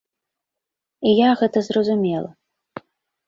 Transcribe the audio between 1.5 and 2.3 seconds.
зразумела.